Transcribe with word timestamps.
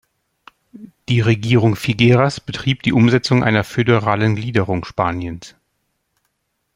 Die 1.09 1.21
Regierung 1.21 1.75
Figueras 1.75 2.39
betrieb 2.39 2.81
die 2.81 2.91
Umsetzung 2.91 3.43
einer 3.43 3.63
föderalen 3.63 4.35
Gliederung 4.35 4.83
Spaniens. 4.83 5.53